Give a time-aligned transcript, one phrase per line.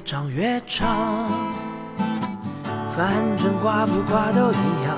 [0.00, 1.28] 越长越长，
[2.96, 4.96] 反正挂不挂都一样。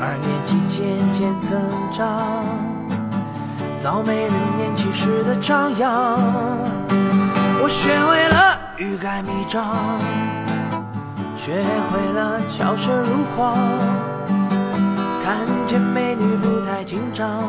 [0.00, 1.60] 而年纪渐渐增
[1.92, 2.22] 长，
[3.76, 6.16] 早没了年轻时的张扬。
[7.60, 9.74] 我学会了欲盖弥彰，
[11.36, 13.58] 学会了巧舌如簧，
[15.24, 17.42] 看见美女不再紧张。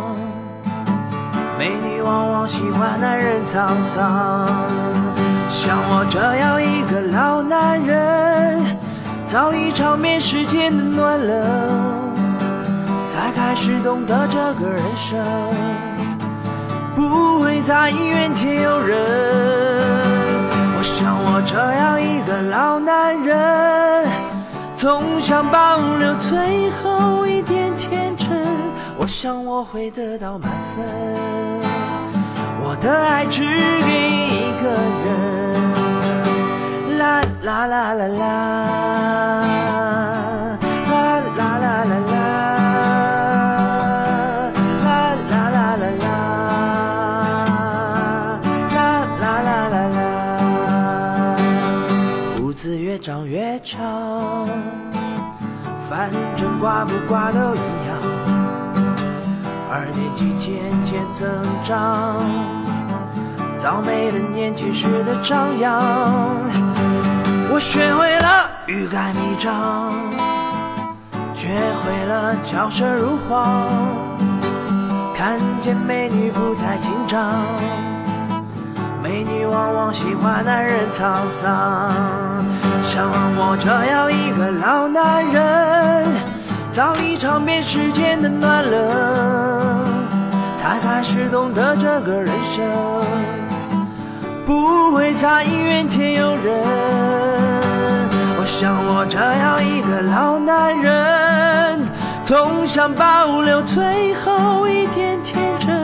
[1.60, 4.50] 美女往往喜欢男人沧桑，
[5.50, 8.62] 像我这样一个老男人，
[9.26, 12.14] 早已尝遍世间的暖冷，
[13.08, 15.18] 才开始懂得这个人生
[16.96, 18.98] 不会在意怨天尤人。
[20.78, 24.08] 我像我这样一个老男人，
[24.78, 28.30] 总想保留最后一点天真。
[28.98, 30.86] 我想我会得到满分，
[32.64, 34.05] 我的爱只给
[37.46, 38.26] 啦啦啦啦啦，
[40.90, 42.18] 啦啦啦啦啦，
[44.84, 44.90] 啦
[45.22, 46.08] 啦啦啦啦，
[48.74, 48.84] 啦
[49.22, 50.00] 啦啦啦啦。
[52.38, 54.50] 胡子越长越长，
[55.88, 57.96] 反正刮不刮都一样。
[59.70, 60.50] 而年纪渐
[60.84, 61.30] 渐增
[61.62, 62.26] 长，
[63.60, 66.34] 早没了年轻时的张扬。
[67.56, 69.94] 我学会了欲盖弥彰，
[71.34, 73.70] 学会了巧舌如簧，
[75.16, 77.34] 看见美女不再紧张。
[79.02, 82.44] 美女往往喜欢男人沧桑，
[82.82, 86.08] 像我这样一个老男人。
[86.74, 89.86] 早已尝遍世间的暖冷，
[90.58, 92.66] 才开始懂得这个人生
[94.46, 96.54] 不会在怨天尤人。
[98.38, 101.82] 我像我这样一个老男人，
[102.24, 105.76] 总想保留最后一点天真。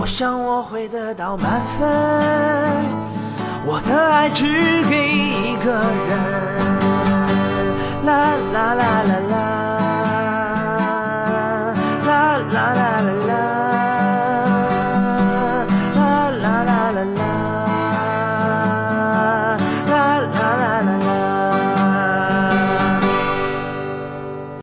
[0.00, 1.88] 我想我会得到满分，
[3.64, 4.44] 我的爱只
[4.90, 5.72] 给一个
[6.08, 6.18] 人。
[8.04, 9.63] 啦啦啦啦啦。